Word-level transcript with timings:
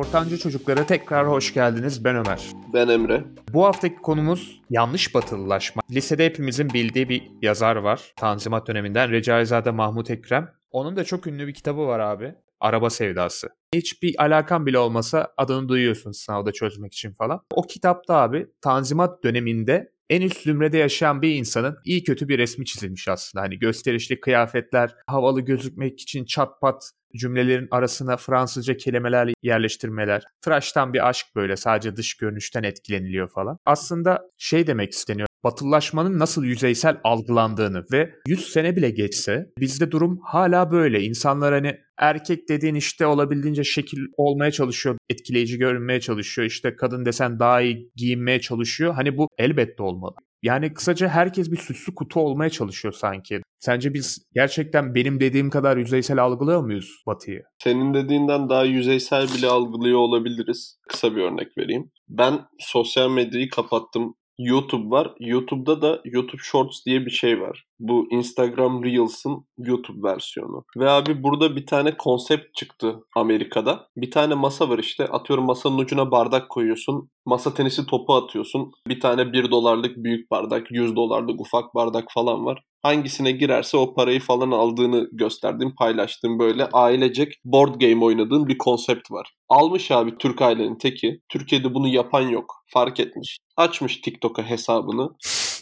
Ortancı 0.00 0.38
Çocuklara 0.38 0.86
tekrar 0.86 1.28
hoş 1.28 1.54
geldiniz. 1.54 2.04
Ben 2.04 2.16
Ömer. 2.16 2.50
Ben 2.74 2.88
Emre. 2.88 3.24
Bu 3.52 3.64
haftaki 3.64 3.96
konumuz 3.96 4.60
yanlış 4.70 5.14
batılılaşma. 5.14 5.82
Lisede 5.90 6.26
hepimizin 6.26 6.70
bildiği 6.70 7.08
bir 7.08 7.30
yazar 7.42 7.76
var. 7.76 8.12
Tanzimat 8.16 8.66
döneminden 8.66 9.10
Recaizade 9.10 9.70
Mahmut 9.70 10.10
Ekrem. 10.10 10.50
Onun 10.70 10.96
da 10.96 11.04
çok 11.04 11.26
ünlü 11.26 11.46
bir 11.46 11.54
kitabı 11.54 11.86
var 11.86 12.00
abi. 12.00 12.34
Araba 12.60 12.90
Sevdası. 12.90 13.48
Hiçbir 13.74 14.22
alakan 14.22 14.66
bile 14.66 14.78
olmasa 14.78 15.28
adını 15.36 15.68
duyuyorsun 15.68 16.12
sınavda 16.12 16.52
çözmek 16.52 16.92
için 16.92 17.12
falan. 17.12 17.40
O 17.54 17.62
kitapta 17.62 18.14
abi 18.14 18.46
Tanzimat 18.60 19.24
döneminde 19.24 19.92
en 20.10 20.22
üst 20.22 20.42
zümrede 20.42 20.78
yaşayan 20.78 21.22
bir 21.22 21.34
insanın 21.34 21.78
iyi 21.84 22.04
kötü 22.04 22.28
bir 22.28 22.38
resmi 22.38 22.64
çizilmiş 22.64 23.08
aslında. 23.08 23.42
Hani 23.42 23.58
gösterişli 23.58 24.20
kıyafetler, 24.20 24.94
havalı 25.06 25.40
gözükmek 25.40 26.00
için 26.00 26.24
çat 26.24 26.60
pat 26.60 26.90
cümlelerin 27.16 27.68
arasına 27.70 28.16
Fransızca 28.16 28.76
kelimeler 28.76 29.32
yerleştirmeler. 29.42 30.24
Tıraştan 30.40 30.92
bir 30.92 31.08
aşk 31.08 31.26
böyle 31.36 31.56
sadece 31.56 31.96
dış 31.96 32.16
görünüşten 32.16 32.62
etkileniliyor 32.62 33.28
falan. 33.28 33.58
Aslında 33.66 34.30
şey 34.38 34.66
demek 34.66 34.92
isteniyor. 34.92 35.29
Batılılaşmanın 35.44 36.18
nasıl 36.18 36.44
yüzeysel 36.44 37.00
algılandığını 37.04 37.84
ve 37.92 38.14
100 38.26 38.52
sene 38.52 38.76
bile 38.76 38.90
geçse 38.90 39.46
bizde 39.58 39.90
durum 39.90 40.20
hala 40.24 40.70
böyle. 40.70 41.02
İnsanlar 41.02 41.54
hani 41.54 41.76
erkek 41.98 42.48
dediğin 42.48 42.74
işte 42.74 43.06
olabildiğince 43.06 43.64
şekil 43.64 43.98
olmaya 44.16 44.50
çalışıyor, 44.50 44.96
etkileyici 45.10 45.58
görünmeye 45.58 46.00
çalışıyor. 46.00 46.48
İşte 46.48 46.76
kadın 46.76 47.04
desen 47.04 47.38
daha 47.38 47.60
iyi 47.60 47.90
giyinmeye 47.96 48.40
çalışıyor. 48.40 48.94
Hani 48.94 49.16
bu 49.16 49.28
elbette 49.38 49.82
olmalı. 49.82 50.14
Yani 50.42 50.74
kısaca 50.74 51.08
herkes 51.08 51.50
bir 51.50 51.56
süslü 51.56 51.94
kutu 51.94 52.20
olmaya 52.20 52.50
çalışıyor 52.50 52.94
sanki. 52.94 53.40
Sence 53.58 53.94
biz 53.94 54.26
gerçekten 54.34 54.94
benim 54.94 55.20
dediğim 55.20 55.50
kadar 55.50 55.76
yüzeysel 55.76 56.22
algılıyor 56.22 56.62
muyuz 56.62 57.02
Batı'yı? 57.06 57.42
Senin 57.62 57.94
dediğinden 57.94 58.48
daha 58.48 58.64
yüzeysel 58.64 59.28
bile 59.36 59.46
algılıyor 59.46 59.98
olabiliriz. 59.98 60.78
Kısa 60.88 61.16
bir 61.16 61.20
örnek 61.20 61.58
vereyim. 61.58 61.90
Ben 62.08 62.40
sosyal 62.58 63.10
medyayı 63.10 63.50
kapattım. 63.50 64.14
YouTube 64.40 64.90
var. 64.90 65.14
YouTube'da 65.20 65.82
da 65.82 66.00
YouTube 66.04 66.42
Shorts 66.44 66.86
diye 66.86 67.06
bir 67.06 67.10
şey 67.10 67.40
var. 67.40 67.64
Bu 67.80 68.08
Instagram 68.10 68.84
Reels'ın 68.84 69.46
YouTube 69.58 70.08
versiyonu. 70.08 70.64
Ve 70.76 70.90
abi 70.90 71.22
burada 71.22 71.56
bir 71.56 71.66
tane 71.66 71.96
konsept 71.96 72.54
çıktı 72.54 73.00
Amerika'da. 73.16 73.88
Bir 73.96 74.10
tane 74.10 74.34
masa 74.34 74.68
var 74.68 74.78
işte. 74.78 75.04
Atıyorum 75.04 75.46
masanın 75.46 75.78
ucuna 75.78 76.10
bardak 76.10 76.48
koyuyorsun. 76.48 77.10
Masa 77.26 77.54
tenisi 77.54 77.86
topu 77.86 78.14
atıyorsun. 78.14 78.72
Bir 78.88 79.00
tane 79.00 79.32
1 79.32 79.50
dolarlık 79.50 79.96
büyük 79.96 80.30
bardak, 80.30 80.66
100 80.70 80.96
dolarlık 80.96 81.40
ufak 81.40 81.74
bardak 81.74 82.04
falan 82.14 82.44
var 82.44 82.62
hangisine 82.82 83.32
girerse 83.32 83.76
o 83.76 83.94
parayı 83.94 84.20
falan 84.20 84.50
aldığını 84.50 85.08
gösterdiğim, 85.12 85.74
paylaştığım 85.74 86.38
böyle 86.38 86.68
ailecek 86.72 87.34
board 87.44 87.80
game 87.80 88.04
oynadığın 88.04 88.48
bir 88.48 88.58
konsept 88.58 89.10
var. 89.10 89.34
Almış 89.48 89.90
abi 89.90 90.18
Türk 90.18 90.42
ailenin 90.42 90.78
teki. 90.78 91.20
Türkiye'de 91.28 91.74
bunu 91.74 91.88
yapan 91.88 92.28
yok. 92.28 92.54
Fark 92.72 93.00
etmiş. 93.00 93.38
Açmış 93.56 93.96
TikTok'a 93.96 94.42
hesabını. 94.42 95.08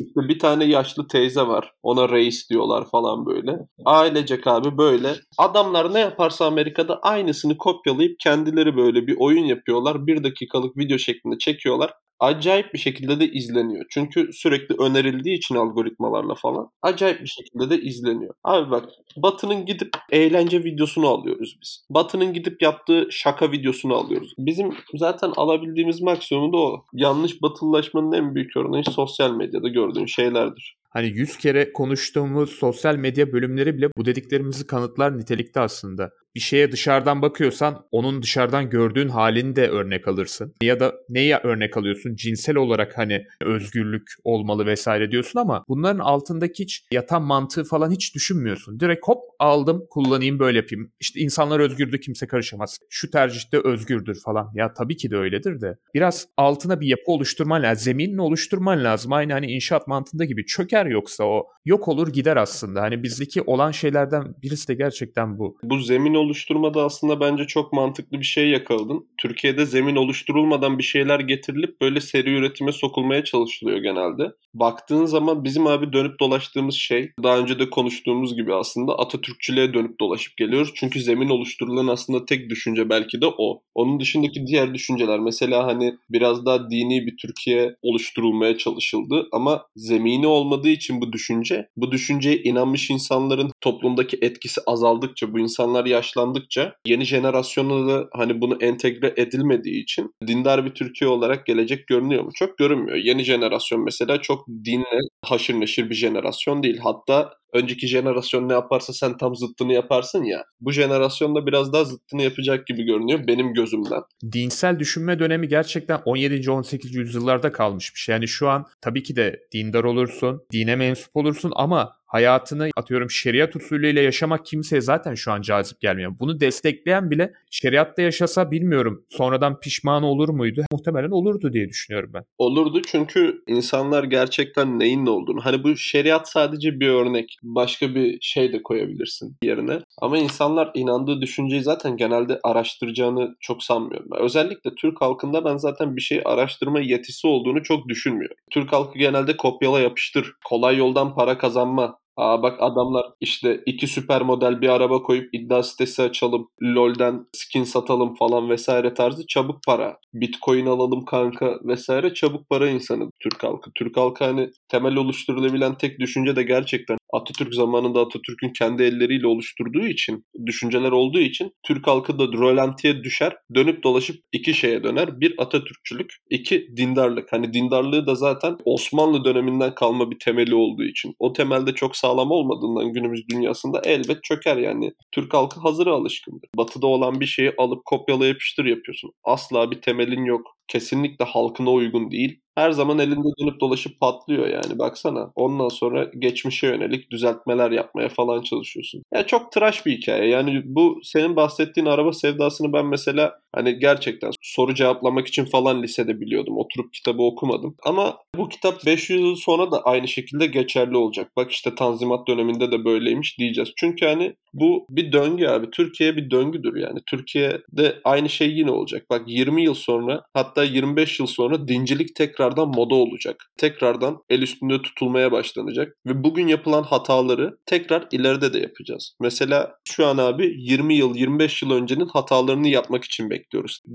İşte 0.01 0.29
bir 0.29 0.39
tane 0.39 0.65
yaşlı 0.65 1.09
teyze 1.09 1.43
var. 1.43 1.73
Ona 1.83 2.09
reis 2.09 2.51
diyorlar 2.51 2.91
falan 2.91 3.27
böyle. 3.27 3.59
Ailecek 3.85 4.47
abi 4.47 4.79
böyle. 4.79 5.15
Adamlar 5.39 5.95
ne 5.95 5.99
yaparsa 5.99 6.47
Amerika'da 6.47 6.99
aynısını 7.03 7.59
kopyalayıp 7.59 8.21
kendileri 8.21 8.77
böyle 8.77 9.07
bir 9.07 9.17
oyun 9.19 9.45
yapıyorlar. 9.45 10.07
Bir 10.07 10.25
dakikalık 10.25 10.77
video 10.77 10.99
şeklinde 10.99 11.39
çekiyorlar 11.39 11.93
acayip 12.21 12.75
bir 12.75 12.79
şekilde 12.79 13.21
de 13.21 13.31
izleniyor. 13.31 13.85
Çünkü 13.91 14.33
sürekli 14.33 14.75
önerildiği 14.79 15.37
için 15.37 15.55
algoritmalarla 15.55 16.35
falan 16.35 16.71
acayip 16.83 17.21
bir 17.21 17.27
şekilde 17.27 17.71
de 17.71 17.81
izleniyor. 17.81 18.35
Abi 18.45 18.71
bak 18.71 18.85
Batı'nın 19.17 19.67
gidip 19.67 19.91
eğlence 20.11 20.65
videosunu 20.65 21.09
alıyoruz 21.09 21.59
biz. 21.63 21.87
Batı'nın 21.91 22.33
gidip 22.33 22.63
yaptığı 22.63 23.09
şaka 23.11 23.53
videosunu 23.53 23.95
alıyoruz. 23.95 24.33
Bizim 24.39 24.71
zaten 24.95 25.33
alabildiğimiz 25.37 26.01
maksimum 26.01 26.53
da 26.53 26.57
o. 26.57 26.85
Yanlış 26.93 27.43
batılılaşmanın 27.43 28.13
en 28.13 28.35
büyük 28.35 28.57
örneği 28.57 28.85
sosyal 28.85 29.31
medyada 29.31 29.69
gördüğün 29.69 30.07
şeylerdir 30.07 30.79
hani 30.91 31.07
100 31.07 31.37
kere 31.37 31.73
konuştuğumuz 31.73 32.51
sosyal 32.51 32.97
medya 32.97 33.33
bölümleri 33.33 33.77
bile 33.77 33.89
bu 33.97 34.05
dediklerimizi 34.05 34.67
kanıtlar 34.67 35.19
nitelikte 35.19 35.61
aslında. 35.61 36.11
Bir 36.35 36.41
şeye 36.41 36.73
dışarıdan 36.73 37.23
bakıyorsan 37.23 37.87
onun 37.91 38.23
dışarıdan 38.23 38.71
gördüğün 38.71 39.09
halini 39.09 39.57
de 39.57 39.69
örnek 39.69 40.09
alırsın. 40.09 40.55
Ya 40.63 40.81
da 40.81 40.95
neyi 41.09 41.35
örnek 41.35 41.77
alıyorsun? 41.77 42.17
Cinsel 42.17 42.57
olarak 42.57 42.99
hani 42.99 43.27
özgürlük 43.41 44.11
olmalı 44.25 44.67
vesaire 44.67 45.11
diyorsun 45.11 45.41
ama 45.41 45.65
bunların 45.69 45.99
altındaki 45.99 46.63
hiç 46.63 46.85
yatan 46.93 47.23
mantığı 47.23 47.65
falan 47.65 47.91
hiç 47.91 48.15
düşünmüyorsun. 48.15 48.81
Direkt 48.81 49.09
hop 49.09 49.19
aldım 49.39 49.85
kullanayım 49.91 50.39
böyle 50.39 50.59
yapayım. 50.59 50.93
İşte 51.01 51.21
insanlar 51.21 51.61
özgürdür 51.61 52.01
kimse 52.01 52.27
karışamaz. 52.27 52.79
Şu 52.91 53.11
tercihte 53.11 53.61
özgürdür 53.65 54.21
falan. 54.25 54.51
Ya 54.55 54.73
tabii 54.73 54.97
ki 54.97 55.11
de 55.11 55.17
öyledir 55.17 55.61
de. 55.61 55.79
Biraz 55.95 56.29
altına 56.37 56.81
bir 56.81 56.87
yapı 56.87 57.11
oluşturman 57.13 57.63
lazım. 57.63 57.85
Zeminini 57.85 58.21
oluşturman 58.21 58.85
lazım. 58.85 59.13
Aynı 59.13 59.33
hani 59.33 59.47
inşaat 59.47 59.87
mantığında 59.87 60.25
gibi. 60.25 60.47
Çöker 60.47 60.87
yoksa 60.87 61.25
o 61.25 61.47
yok 61.65 61.89
olur 61.89 62.09
gider 62.09 62.37
aslında. 62.37 62.83
Hani 62.83 63.03
bizdeki 63.03 63.43
olan 63.43 63.71
şeylerden 63.71 64.35
birisi 64.43 64.69
de 64.69 64.75
gerçekten 64.75 65.39
bu. 65.39 65.57
Bu 65.63 65.79
zemin 65.79 66.15
oluşturmada 66.19 66.85
aslında 66.85 67.21
bence 67.21 67.45
çok 67.45 67.73
mantıklı 67.73 68.21
bir 68.21 68.25
şey 68.25 68.49
yakaladın. 68.49 69.07
Türkiye'de 69.19 69.67
zemin 69.67 69.97
oluşturulmadan 69.97 70.79
bir 70.79 70.83
şeyler 70.83 71.21
getirilip 71.21 71.81
böyle 71.81 72.01
seri 72.01 72.35
üretime 72.35 72.73
sokulmaya 72.73 73.25
çalışılıyor 73.25 73.79
genelde. 73.79 74.33
Baktığın 74.55 75.05
zaman 75.05 75.45
bizim 75.45 75.67
abi 75.67 75.93
dönüp 75.93 76.21
dolaştığımız 76.21 76.75
şey 76.75 77.11
daha 77.23 77.39
önce 77.39 77.59
de 77.59 77.71
konuştuğumuz 77.71 78.37
gibi 78.37 78.55
aslında 78.55 78.99
Atatürkçülüğe 78.99 79.75
dönüp 79.75 80.01
dolaşıp 80.01 80.37
geliyoruz. 80.37 80.73
Çünkü 80.75 81.01
zemin 81.01 81.29
oluşturulan 81.29 81.87
aslında 81.87 82.27
tek 82.27 82.51
düşünce 82.51 82.89
belki 82.89 83.21
de 83.21 83.27
o. 83.39 83.63
Onun 83.75 84.01
dışındaki 84.01 84.47
diğer 84.47 84.75
düşünceler 84.75 85.21
mesela 85.21 85.67
hani 85.67 85.95
biraz 86.11 86.47
daha 86.47 86.71
dini 86.71 87.07
bir 87.07 87.17
Türkiye 87.17 87.77
oluşturulmaya 87.83 88.59
çalışıldı 88.59 89.29
ama 89.33 89.67
zemini 89.77 90.27
olmadığı 90.27 90.69
için 90.69 91.01
bu 91.01 91.13
düşünce, 91.13 91.69
bu 91.77 91.93
düşünceye 91.93 92.37
inanmış 92.37 92.91
insanların 92.91 93.51
toplumdaki 93.61 94.19
etkisi 94.23 94.61
azaldıkça, 94.67 95.33
bu 95.33 95.39
insanlar 95.39 95.87
yaşlandıkça 96.09 96.75
yeni 96.87 97.05
jenerasyona 97.05 97.89
da 97.89 98.09
hani 98.13 98.41
bunu 98.41 98.59
entegre 98.61 99.15
edilmediği 99.17 99.83
için 99.83 100.15
dindar 100.27 100.65
bir 100.65 100.71
Türkiye 100.71 101.11
olarak 101.11 101.47
gelecek 101.47 101.87
görünüyor 101.87 102.23
mu? 102.25 102.31
Çok 102.35 102.59
görünmüyor. 102.59 102.97
Yeni 102.97 103.25
jenerasyon 103.25 103.85
mesela 103.85 104.21
çok 104.21 104.47
dinle 104.49 105.01
haşır 105.25 105.55
neşir 105.55 105.91
bir 105.91 105.95
jenerasyon 105.95 106.63
değil. 106.63 106.79
Hatta 106.83 107.35
önceki 107.53 107.87
jenerasyon 107.87 108.49
ne 108.49 108.53
yaparsa 108.53 108.93
sen 108.93 109.17
tam 109.17 109.37
zıttını 109.37 109.73
yaparsın 109.73 110.25
ya. 110.25 110.45
Bu 110.61 110.73
jenerasyonda 110.73 111.47
biraz 111.47 111.73
daha 111.73 111.85
zıttını 111.85 112.23
yapacak 112.23 112.67
gibi 112.67 112.83
görünüyor 112.83 113.27
benim 113.27 113.55
gözümden. 113.55 114.03
Dinsel 114.33 114.79
düşünme 114.79 115.19
dönemi 115.19 115.49
gerçekten 115.49 116.01
17. 116.05 116.51
18. 116.51 116.95
yüzyıllarda 116.95 117.53
kalmış 117.53 117.95
bir 117.95 117.99
şey. 117.99 118.13
Yani 118.13 118.29
şu 118.29 118.49
an 118.49 118.67
tabii 118.81 119.03
ki 119.03 119.17
de 119.17 119.41
dindar 119.53 119.85
olursun, 119.85 120.43
dine 120.53 120.77
mensup 120.77 121.17
olursun 121.17 121.53
ama 121.57 121.93
hayatını 122.09 122.71
atıyorum 122.77 123.11
şeriat 123.11 123.57
usulüyle 123.57 124.01
yaşamak 124.01 124.47
kimseye 124.47 124.81
zaten 124.81 125.15
şu 125.15 125.33
an 125.33 125.43
cazip 125.43 125.81
gelmiyor. 125.81 126.15
Bunu 126.21 126.41
destekleyen 126.41 127.11
bile 127.11 127.33
şeriatta 127.51 128.03
yaşasa 128.03 128.51
bilmiyorum 128.51 129.05
sonradan 129.09 129.61
pişman 129.61 130.03
olur 130.03 130.29
muydu? 130.29 130.65
Muhtemelen 130.73 131.11
olurdu 131.11 131.53
diye 131.53 131.69
düşünüyorum 131.69 132.11
ben. 132.15 132.25
Olurdu 132.39 132.83
çünkü 132.83 133.43
insanlar 133.47 134.05
gerçekten 134.05 134.79
neyin 134.79 135.05
ne 135.05 135.11
olduğunu. 135.11 135.45
Hani 135.45 135.65
bu 135.65 135.77
şeriat 135.77 136.29
sadece 136.29 136.81
bir 136.81 136.89
örnek. 136.89 137.39
Başka 137.43 137.95
bir 137.95 138.19
şey 138.21 138.53
de 138.53 138.63
koyabilirsin 138.63 139.37
yerine. 139.43 139.81
Ama 140.03 140.19
insanlar 140.19 140.71
inandığı 140.75 141.21
düşünceyi 141.21 141.63
zaten 141.63 141.97
genelde 141.97 142.41
araştıracağını 142.45 143.37
çok 143.41 143.63
sanmıyorum. 143.63 144.09
Özellikle 144.21 144.75
Türk 144.75 145.01
halkında 145.01 145.45
ben 145.45 145.57
zaten 145.57 145.97
bir 145.97 146.01
şeyi 146.01 146.23
araştırma 146.25 146.81
yetisi 146.81 147.27
olduğunu 147.27 147.63
çok 147.63 147.89
düşünmüyorum. 147.89 148.37
Türk 148.51 148.73
halkı 148.73 148.99
genelde 148.99 149.37
kopyala 149.37 149.81
yapıştır, 149.81 150.33
kolay 150.49 150.77
yoldan 150.77 151.15
para 151.15 151.39
kazanma, 151.39 151.98
Aa 152.19 152.43
bak 152.43 152.57
adamlar 152.63 153.07
işte 153.21 153.63
iki 153.67 153.87
süper 153.87 154.23
model 154.23 154.61
bir 154.61 154.69
araba 154.69 155.03
koyup 155.03 155.35
iddia 155.35 155.63
sitesi 155.63 156.03
açalım. 156.03 156.49
LoL'den 156.63 157.27
skin 157.33 157.65
satalım 157.65 158.15
falan 158.15 158.51
vesaire 158.51 158.95
tarzı 158.95 159.27
çabuk 159.27 159.57
para. 159.67 159.97
Bitcoin 160.15 160.67
alalım 160.67 161.05
kanka 161.05 161.59
vesaire 161.65 162.15
çabuk 162.15 162.49
para 162.51 162.69
insanı 162.71 163.11
Türk 163.21 163.43
halkı. 163.45 163.71
Türk 163.75 163.97
halkı 163.97 164.25
hani 164.25 164.51
temel 164.69 164.97
oluşturulabilen 164.97 165.79
tek 165.79 166.01
düşünce 166.01 166.37
de 166.37 166.43
gerçekten 166.43 166.99
Atatürk 167.13 167.55
zamanında 167.55 168.01
Atatürk'ün 168.01 168.53
kendi 168.59 168.83
elleriyle 168.83 169.27
oluşturduğu 169.27 169.87
için, 169.87 170.25
düşünceler 170.47 170.93
olduğu 170.93 171.21
için 171.21 171.53
Türk 171.67 171.87
halkı 171.87 172.19
da 172.19 172.25
rölantiye 172.25 173.05
düşer. 173.05 173.37
Dönüp 173.55 173.83
dolaşıp 173.83 174.17
iki 174.33 174.55
şeye 174.55 174.85
döner. 174.85 175.21
Bir 175.21 175.35
Atatürkçülük, 175.39 176.13
iki 176.31 176.69
dindarlık. 176.77 177.33
Hani 177.33 177.53
dindarlığı 177.53 178.07
da 178.07 178.15
zaten 178.15 178.57
Osmanlı 178.65 179.25
döneminden 179.25 179.75
kalma 179.75 180.11
bir 180.11 180.19
temeli 180.19 180.55
olduğu 180.55 180.85
için. 180.85 181.15
O 181.19 181.33
temelde 181.33 181.75
çok 181.75 181.97
sağlam 181.97 182.31
olmadığından 182.31 182.93
günümüz 182.93 183.29
dünyasında 183.29 183.81
elbet 183.85 184.25
çöker 184.25 184.57
yani. 184.57 184.93
Türk 185.13 185.35
halkı 185.35 185.61
hazıra 185.61 185.93
alışkındır. 185.93 186.49
Batıda 186.57 186.87
olan 186.87 187.21
bir 187.21 187.27
şeyi 187.27 187.53
alıp 187.59 187.85
kopyala 187.85 188.27
yapıştır 188.27 188.65
yapıyorsun. 188.65 189.11
Asla 189.25 189.71
bir 189.71 189.81
temelin 189.81 190.25
yok. 190.25 190.58
Kesinlikle 190.69 191.25
halkına 191.25 191.71
uygun 191.73 192.11
değil 192.11 192.41
her 192.59 192.71
zaman 192.71 192.99
elinde 192.99 193.29
dönüp 193.41 193.61
dolaşıp 193.61 194.01
patlıyor 194.01 194.47
yani 194.47 194.79
baksana. 194.79 195.33
Ondan 195.35 195.69
sonra 195.69 196.05
geçmişe 196.19 196.67
yönelik 196.67 197.11
düzeltmeler 197.11 197.71
yapmaya 197.71 198.09
falan 198.09 198.43
çalışıyorsun. 198.43 198.99
Ya 198.99 199.19
yani 199.19 199.27
çok 199.27 199.53
tıraş 199.53 199.87
bir 199.87 199.97
hikaye. 199.99 200.29
Yani 200.29 200.63
bu 200.65 201.01
senin 201.03 201.37
bahsettiğin 201.37 201.87
araba 201.87 202.13
sevdasını 202.13 202.73
ben 202.73 202.87
mesela 202.87 203.41
Hani 203.55 203.79
gerçekten 203.79 204.31
soru 204.43 204.75
cevaplamak 204.75 205.27
için 205.27 205.45
falan 205.45 205.83
lisede 205.83 206.21
biliyordum. 206.21 206.59
Oturup 206.59 206.93
kitabı 206.93 207.23
okumadım. 207.23 207.77
Ama 207.85 208.17
bu 208.37 208.49
kitap 208.49 208.87
500 208.87 209.21
yıl 209.21 209.37
sonra 209.37 209.71
da 209.71 209.83
aynı 209.83 210.09
şekilde 210.09 210.47
geçerli 210.47 210.97
olacak. 210.97 211.31
Bak 211.37 211.51
işte 211.51 211.75
Tanzimat 211.75 212.29
döneminde 212.29 212.73
de 212.73 212.85
böyleymiş 212.85 213.39
diyeceğiz. 213.39 213.71
Çünkü 213.77 214.07
hani 214.07 214.35
bu 214.53 214.87
bir 214.91 215.13
döngü 215.13 215.47
abi. 215.47 215.71
Türkiye 215.71 216.17
bir 216.17 216.31
döngüdür 216.31 216.77
yani. 216.77 216.99
Türkiye'de 217.07 218.01
aynı 218.05 218.29
şey 218.29 218.51
yine 218.51 218.71
olacak. 218.71 219.07
Bak 219.11 219.23
20 219.27 219.63
yıl 219.63 219.75
sonra 219.75 220.23
hatta 220.35 220.65
25 220.65 221.21
yıl 221.21 221.27
sonra 221.27 221.69
dincilik 221.69 222.15
tekrardan 222.17 222.69
moda 222.69 222.95
olacak. 222.95 223.37
Tekrardan 223.59 224.19
el 224.31 224.43
üstünde 224.43 224.83
tutulmaya 224.83 225.33
başlanacak. 225.33 225.97
Ve 226.07 226.25
bugün 226.25 226.47
yapılan 226.47 226.83
hataları 226.83 227.59
tekrar 227.67 228.07
ileride 228.13 228.53
de 228.53 228.59
yapacağız. 228.59 229.17
Mesela 229.21 229.75
şu 229.85 230.07
an 230.07 230.19
abi 230.19 230.55
20 230.59 230.95
yıl 230.95 231.17
25 231.17 231.63
yıl 231.63 231.71
öncenin 231.71 232.07
hatalarını 232.07 232.69
yapmak 232.69 233.05
için 233.05 233.31
bekliyoruz. 233.31 233.38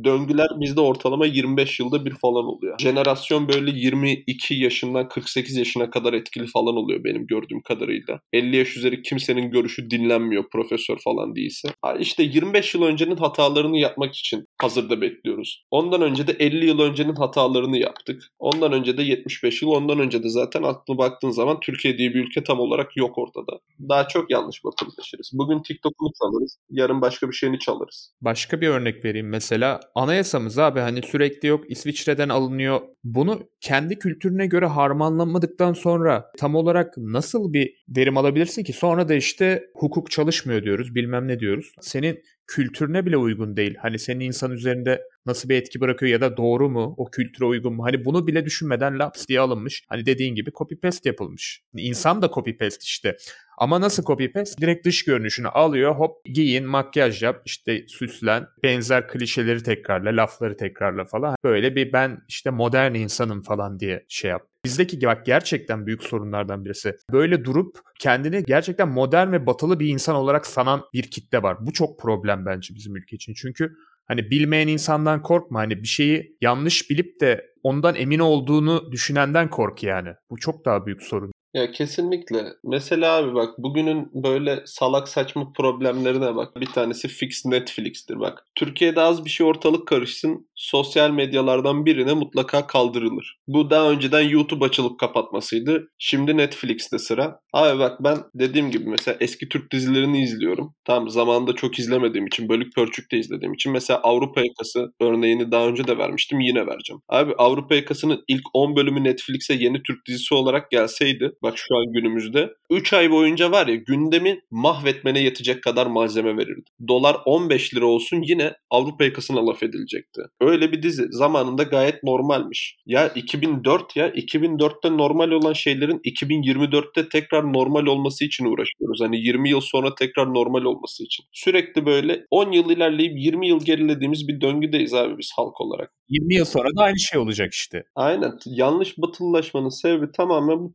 Döngüler 0.03 0.47
bizde 0.59 0.81
ortalama 0.81 1.25
25 1.25 1.79
yılda 1.79 2.05
bir 2.05 2.11
falan 2.11 2.45
oluyor. 2.45 2.79
Jenerasyon 2.79 3.47
böyle 3.47 3.71
22 3.71 4.53
yaşından 4.53 5.07
48 5.07 5.57
yaşına 5.57 5.89
kadar 5.89 6.13
etkili 6.13 6.47
falan 6.47 6.75
oluyor 6.75 7.03
benim 7.03 7.27
gördüğüm 7.27 7.61
kadarıyla. 7.61 8.19
50 8.33 8.57
yaş 8.57 8.77
üzeri 8.77 9.01
kimsenin 9.01 9.51
görüşü 9.51 9.89
dinlenmiyor 9.89 10.49
profesör 10.49 10.97
falan 11.03 11.35
değilse. 11.35 11.69
İşte 11.99 12.23
25 12.23 12.75
yıl 12.75 12.83
öncenin 12.83 13.17
hatalarını 13.17 13.77
yapmak 13.77 14.15
için 14.15 14.45
hazırda 14.61 15.01
bekliyoruz. 15.01 15.63
Ondan 15.71 16.01
önce 16.01 16.27
de 16.27 16.31
50 16.31 16.65
yıl 16.65 16.79
öncenin 16.79 17.15
hatalarını 17.15 17.77
yaptık. 17.77 18.23
Ondan 18.39 18.71
önce 18.73 18.97
de 18.97 19.03
75 19.03 19.61
yıl, 19.61 19.69
ondan 19.69 19.99
önce 19.99 20.23
de 20.23 20.29
zaten 20.29 20.63
aklı 20.63 20.97
baktığın 20.97 21.29
zaman 21.29 21.59
Türkiye 21.59 21.97
diye 21.97 22.13
bir 22.13 22.25
ülke 22.25 22.43
tam 22.43 22.59
olarak 22.59 22.97
yok 22.97 23.17
ortada. 23.17 23.59
Daha 23.89 24.07
çok 24.07 24.31
yanlış 24.31 24.63
batılılaşırız. 24.63 25.31
Bugün 25.33 25.61
TikTok'unu 25.61 26.09
çalarız, 26.21 26.57
yarın 26.69 27.01
başka 27.01 27.29
bir 27.29 27.33
şeyini 27.33 27.59
çalarız. 27.59 28.13
Başka 28.21 28.61
bir 28.61 28.67
örnek 28.67 29.05
vereyim 29.05 29.29
mesela. 29.33 29.79
Anayasamız 29.95 30.59
abi 30.59 30.79
hani 30.79 31.01
sürekli 31.01 31.47
yok 31.47 31.71
İsviçre'den 31.71 32.29
alınıyor. 32.29 32.81
Bunu 33.03 33.49
kendi 33.61 33.99
kültürüne 33.99 34.47
göre 34.47 34.65
harmanlamadıktan 34.65 35.73
sonra 35.73 36.31
tam 36.37 36.55
olarak 36.55 36.93
nasıl 36.97 37.53
bir 37.53 37.83
verim 37.89 38.17
alabilirsin 38.17 38.63
ki? 38.63 38.73
Sonra 38.73 39.09
da 39.09 39.13
işte 39.13 39.63
hukuk 39.75 40.11
çalışmıyor 40.11 40.63
diyoruz, 40.63 40.95
bilmem 40.95 41.27
ne 41.27 41.39
diyoruz. 41.39 41.73
Senin 41.81 42.23
kültürüne 42.47 43.05
bile 43.05 43.17
uygun 43.17 43.57
değil. 43.57 43.75
Hani 43.81 43.99
senin 43.99 44.19
insan 44.19 44.51
üzerinde 44.51 45.01
nasıl 45.25 45.49
bir 45.49 45.55
etki 45.55 45.81
bırakıyor 45.81 46.11
ya 46.11 46.21
da 46.21 46.37
doğru 46.37 46.69
mu? 46.69 46.93
O 46.97 47.11
kültüre 47.11 47.45
uygun 47.45 47.73
mu? 47.73 47.83
Hani 47.83 48.05
bunu 48.05 48.27
bile 48.27 48.45
düşünmeden 48.45 48.99
laps 48.99 49.27
diye 49.27 49.39
alınmış. 49.39 49.83
Hani 49.89 50.05
dediğin 50.05 50.35
gibi 50.35 50.51
copy 50.51 50.75
paste 50.75 51.09
yapılmış. 51.09 51.61
İnsan 51.77 52.21
da 52.21 52.29
copy 52.33 52.51
paste 52.51 52.83
işte. 52.83 53.17
Ama 53.57 53.81
nasıl 53.81 54.03
copy 54.03 54.27
paste? 54.27 54.61
Direkt 54.61 54.85
dış 54.85 55.05
görünüşünü 55.05 55.47
alıyor. 55.47 55.95
Hop 55.95 56.25
giyin, 56.25 56.65
makyaj 56.65 57.23
yap, 57.23 57.41
işte 57.45 57.87
süslen, 57.87 58.47
benzer 58.63 59.07
klişeleri 59.07 59.63
tekrarla, 59.63 60.09
lafları 60.09 60.57
tekrarla 60.57 61.05
falan. 61.05 61.35
Böyle 61.43 61.75
bir 61.75 61.93
ben 61.93 62.21
işte 62.27 62.49
modern 62.49 62.93
insanım 62.93 63.41
falan 63.41 63.79
diye 63.79 64.05
şey 64.09 64.31
yap. 64.31 64.47
Bizdeki 64.65 65.01
bak 65.01 65.25
gerçekten 65.25 65.87
büyük 65.87 66.03
sorunlardan 66.03 66.65
birisi. 66.65 66.95
Böyle 67.11 67.45
durup 67.45 67.79
kendini 67.99 68.43
gerçekten 68.43 68.89
modern 68.89 69.31
ve 69.31 69.45
batılı 69.45 69.79
bir 69.79 69.87
insan 69.87 70.15
olarak 70.15 70.47
sanan 70.47 70.83
bir 70.93 71.03
kitle 71.03 71.43
var. 71.43 71.57
Bu 71.65 71.73
çok 71.73 71.99
problem 71.99 72.45
bence 72.45 72.75
bizim 72.75 72.95
ülke 72.95 73.15
için. 73.15 73.33
Çünkü 73.33 73.75
hani 74.07 74.31
bilmeyen 74.31 74.67
insandan 74.67 75.21
korkma. 75.21 75.59
Hani 75.59 75.81
bir 75.83 75.87
şeyi 75.87 76.37
yanlış 76.41 76.89
bilip 76.89 77.21
de 77.21 77.45
ondan 77.63 77.95
emin 77.95 78.19
olduğunu 78.19 78.91
düşünenden 78.91 79.49
kork 79.49 79.83
yani. 79.83 80.09
Bu 80.29 80.37
çok 80.37 80.65
daha 80.65 80.85
büyük 80.85 81.03
sorun. 81.03 81.32
Ya 81.53 81.71
kesinlikle. 81.71 82.45
Mesela 82.63 83.15
abi 83.15 83.33
bak 83.33 83.57
bugünün 83.57 84.09
böyle 84.13 84.61
salak 84.65 85.07
saçma 85.07 85.53
problemlerine 85.53 86.35
bak. 86.35 86.61
Bir 86.61 86.65
tanesi 86.65 87.07
fix 87.07 87.45
Netflix'tir 87.45 88.19
bak. 88.19 88.45
Türkiye'de 88.55 89.01
az 89.01 89.25
bir 89.25 89.29
şey 89.29 89.47
ortalık 89.47 89.87
karışsın. 89.87 90.47
Sosyal 90.55 91.11
medyalardan 91.11 91.85
birine 91.85 92.13
mutlaka 92.13 92.67
kaldırılır. 92.67 93.39
Bu 93.47 93.69
daha 93.69 93.91
önceden 93.91 94.21
YouTube 94.21 94.65
açılıp 94.65 94.99
kapatmasıydı. 94.99 95.87
Şimdi 95.97 96.37
Netflix'te 96.37 96.99
sıra. 96.99 97.39
Abi 97.53 97.79
bak 97.79 98.03
ben 98.03 98.17
dediğim 98.35 98.71
gibi 98.71 98.89
mesela 98.89 99.17
eski 99.19 99.49
Türk 99.49 99.71
dizilerini 99.71 100.21
izliyorum. 100.23 100.73
Tam 100.85 101.09
zamanında 101.09 101.53
çok 101.55 101.79
izlemediğim 101.79 102.27
için 102.27 102.49
bölük 102.49 102.75
pörçük 102.75 103.11
de 103.11 103.17
izlediğim 103.17 103.53
için 103.53 103.71
mesela 103.71 103.99
Avrupa 103.99 104.41
Yakası 104.41 104.93
örneğini 105.01 105.51
daha 105.51 105.67
önce 105.67 105.87
de 105.87 105.97
vermiştim 105.97 106.39
yine 106.39 106.67
vereceğim. 106.67 107.01
Abi 107.09 107.33
Avrupa 107.37 107.75
Yakası'nın 107.75 108.23
ilk 108.27 108.43
10 108.53 108.75
bölümü 108.75 109.03
Netflix'e 109.03 109.53
yeni 109.53 109.83
Türk 109.83 110.05
dizisi 110.07 110.33
olarak 110.33 110.71
gelseydi 110.71 111.31
bak 111.43 111.57
şu 111.57 111.77
an 111.77 111.93
günümüzde 111.93 112.53
3 112.69 112.93
ay 112.93 113.11
boyunca 113.11 113.51
var 113.51 113.67
ya 113.67 113.75
gündemi 113.75 114.41
mahvetmene 114.51 115.19
yetecek 115.19 115.63
kadar 115.63 115.85
malzeme 115.85 116.37
verirdi. 116.37 116.69
Dolar 116.87 117.17
15 117.25 117.75
lira 117.75 117.85
olsun 117.85 118.21
yine 118.21 118.53
Avrupa 118.69 119.03
yakasına 119.03 119.47
laf 119.47 119.63
edilecekti. 119.63 120.21
Öyle 120.41 120.71
bir 120.71 120.83
dizi 120.83 121.03
zamanında 121.09 121.63
gayet 121.63 122.03
normalmiş. 122.03 122.77
Ya 122.85 123.07
2004 123.07 123.95
ya 123.95 124.09
2004'te 124.09 124.97
normal 124.97 125.31
olan 125.31 125.53
şeylerin 125.53 125.99
2024'te 125.99 127.09
tekrar 127.09 127.53
normal 127.53 127.85
olması 127.85 128.25
için 128.25 128.45
uğraşıyoruz. 128.45 129.01
Hani 129.01 129.17
20 129.17 129.49
yıl 129.49 129.61
sonra 129.61 129.95
tekrar 129.95 130.33
normal 130.33 130.63
olması 130.63 131.03
için. 131.03 131.25
Sürekli 131.31 131.85
böyle 131.85 132.25
10 132.31 132.51
yıl 132.51 132.69
ilerleyip 132.69 133.13
20 133.19 133.47
yıl 133.47 133.65
gerilediğimiz 133.65 134.27
bir 134.27 134.41
döngüdeyiz 134.41 134.93
abi 134.93 135.17
biz 135.17 135.31
halk 135.35 135.61
olarak. 135.61 135.91
20 136.09 136.35
yıl 136.35 136.45
sonra 136.45 136.67
da 136.77 136.81
aynı 136.83 136.99
şey 136.99 137.19
olacak 137.19 137.53
işte. 137.53 137.83
Aynen. 137.95 138.31
Yanlış 138.45 138.97
batılılaşmanın 138.97 139.69
sebebi 139.69 140.11
tamamen 140.11 140.59
bu 140.59 140.73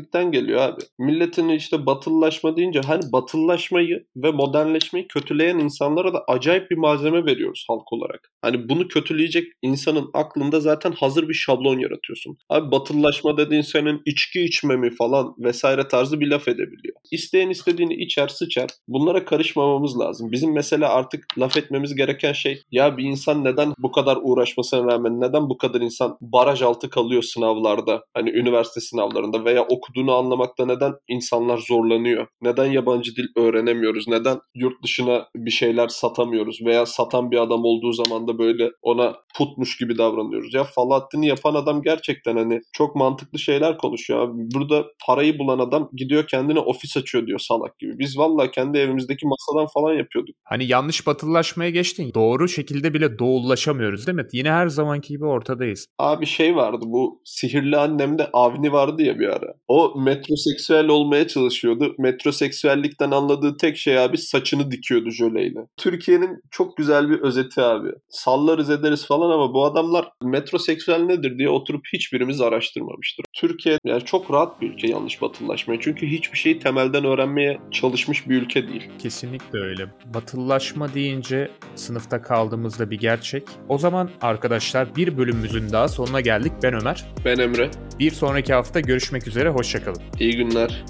temelsizlikten 0.00 0.32
geliyor 0.32 0.60
abi. 0.60 0.82
Milletin 0.98 1.48
işte 1.48 1.86
batılılaşma 1.86 2.56
deyince 2.56 2.80
hani 2.80 3.02
batılılaşmayı 3.12 4.06
ve 4.16 4.30
modernleşmeyi 4.30 5.08
kötüleyen 5.08 5.58
insanlara 5.58 6.14
da 6.14 6.24
acayip 6.28 6.70
bir 6.70 6.76
malzeme 6.76 7.24
veriyoruz 7.24 7.64
halk 7.68 7.92
olarak. 7.92 8.32
Hani 8.42 8.68
bunu 8.68 8.88
kötüleyecek 8.88 9.44
insanın 9.62 10.10
aklında 10.14 10.60
zaten 10.60 10.92
hazır 10.92 11.28
bir 11.28 11.34
şablon 11.34 11.78
yaratıyorsun. 11.78 12.36
Abi 12.48 12.70
batılılaşma 12.72 13.36
dediğin 13.36 13.62
senin 13.62 14.02
içki 14.06 14.44
içme 14.44 14.76
mi 14.76 14.90
falan 14.90 15.34
vesaire 15.38 15.88
tarzı 15.88 16.20
bir 16.20 16.26
laf 16.26 16.48
edebiliyor. 16.48 16.96
İsteyen 17.10 17.50
istediğini 17.50 17.94
içer 17.94 18.28
sıçar. 18.28 18.70
Bunlara 18.88 19.24
karışmamamız 19.24 19.98
lazım. 19.98 20.32
Bizim 20.32 20.52
mesela 20.52 20.88
artık 20.88 21.38
laf 21.38 21.56
etmemiz 21.56 21.94
gereken 21.94 22.32
şey 22.32 22.62
ya 22.70 22.96
bir 22.96 23.04
insan 23.04 23.44
neden 23.44 23.74
bu 23.78 23.92
kadar 23.92 24.18
uğraşmasına 24.22 24.92
rağmen 24.92 25.20
neden 25.20 25.50
bu 25.50 25.58
kadar 25.58 25.80
insan 25.80 26.16
baraj 26.20 26.62
altı 26.62 26.90
kalıyor 26.90 27.22
sınavlarda 27.22 28.04
hani 28.14 28.30
üniversite 28.30 28.80
sınavlarında 28.80 29.44
veya 29.44 29.66
okuduğunu 29.90 30.14
anlamakta 30.14 30.66
neden 30.66 30.92
insanlar 31.08 31.58
zorlanıyor? 31.58 32.26
Neden 32.42 32.66
yabancı 32.66 33.16
dil 33.16 33.26
öğrenemiyoruz? 33.36 34.08
Neden 34.08 34.40
yurt 34.54 34.82
dışına 34.84 35.26
bir 35.36 35.50
şeyler 35.50 35.88
satamıyoruz 35.88 36.58
veya 36.64 36.86
satan 36.86 37.30
bir 37.30 37.36
adam 37.36 37.64
olduğu 37.64 37.92
zaman 37.92 38.28
da 38.28 38.38
böyle 38.38 38.70
ona 38.82 39.16
putmuş 39.36 39.76
gibi 39.76 39.98
davranıyoruz. 39.98 40.54
Ya 40.54 40.64
Falahattin'i 40.64 41.26
yapan 41.26 41.54
adam 41.54 41.82
gerçekten 41.82 42.36
hani 42.36 42.60
çok 42.72 42.96
mantıklı 42.96 43.38
şeyler 43.38 43.78
konuşuyor. 43.78 44.20
Abi. 44.20 44.32
Burada 44.54 44.84
parayı 45.06 45.38
bulan 45.38 45.58
adam 45.58 45.90
gidiyor 45.92 46.26
kendine 46.26 46.58
ofis 46.58 46.96
açıyor 46.96 47.26
diyor 47.26 47.38
salak 47.38 47.78
gibi. 47.78 47.98
Biz 47.98 48.18
valla 48.18 48.50
kendi 48.50 48.78
evimizdeki 48.78 49.26
masadan 49.26 49.66
falan 49.74 49.94
yapıyorduk. 49.94 50.34
Hani 50.44 50.66
yanlış 50.66 51.06
batılılaşmaya 51.06 51.70
geçtin. 51.70 52.14
Doğru 52.14 52.48
şekilde 52.48 52.94
bile 52.94 53.18
doğullaşamıyoruz 53.18 54.06
değil 54.06 54.16
mi? 54.16 54.26
Yine 54.32 54.50
her 54.50 54.68
zamanki 54.68 55.08
gibi 55.08 55.24
ortadayız. 55.24 55.86
Abi 55.98 56.26
şey 56.26 56.56
vardı 56.56 56.84
bu 56.86 57.20
sihirli 57.24 57.76
annemde 57.76 58.30
Avni 58.32 58.72
vardı 58.72 59.02
ya 59.02 59.18
bir 59.18 59.28
ara. 59.28 59.54
O 59.70 60.00
metroseksüel 60.00 60.88
olmaya 60.88 61.28
çalışıyordu. 61.28 61.94
Metroseksüellikten 61.98 63.10
anladığı 63.10 63.56
tek 63.56 63.76
şey 63.76 63.98
abi 63.98 64.18
saçını 64.18 64.70
dikiyordu 64.70 65.10
jöleyle. 65.10 65.60
Türkiye'nin 65.76 66.42
çok 66.50 66.76
güzel 66.76 67.10
bir 67.10 67.20
özeti 67.20 67.60
abi. 67.60 67.88
Sallarız 68.08 68.70
ederiz 68.70 69.06
falan 69.06 69.30
ama 69.30 69.54
bu 69.54 69.64
adamlar 69.64 70.08
metroseksüel 70.22 71.00
nedir 71.00 71.38
diye 71.38 71.48
oturup 71.48 71.82
hiçbirimiz 71.92 72.40
araştırmamıştır. 72.40 73.24
Türkiye 73.32 73.78
yani 73.84 74.04
çok 74.04 74.30
rahat 74.30 74.60
bir 74.60 74.70
ülke 74.70 74.86
yanlış 74.86 75.22
batılılaşmaya. 75.22 75.80
Çünkü 75.80 76.06
hiçbir 76.06 76.38
şeyi 76.38 76.58
temelden 76.58 77.04
öğrenmeye 77.04 77.60
çalışmış 77.70 78.28
bir 78.28 78.42
ülke 78.42 78.68
değil. 78.68 78.88
Kesinlikle 78.98 79.58
öyle. 79.58 79.86
Batılılaşma 80.14 80.94
deyince 80.94 81.50
sınıfta 81.74 82.22
kaldığımızda 82.22 82.90
bir 82.90 82.98
gerçek. 82.98 83.42
O 83.68 83.78
zaman 83.78 84.10
arkadaşlar 84.20 84.96
bir 84.96 85.18
bölümümüzün 85.18 85.72
daha 85.72 85.88
sonuna 85.88 86.20
geldik. 86.20 86.52
Ben 86.62 86.74
Ömer. 86.74 87.04
Ben 87.24 87.38
Emre. 87.38 87.70
Bir 87.98 88.10
sonraki 88.10 88.52
hafta 88.52 88.80
görüşmek 88.80 89.28
üzere. 89.28 89.59
Hoşçakalın. 89.60 90.02
İyi 90.20 90.36
günler. 90.36 90.84